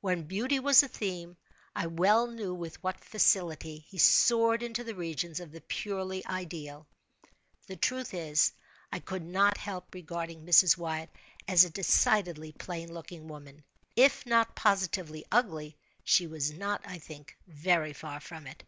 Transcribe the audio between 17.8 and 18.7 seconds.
far from it.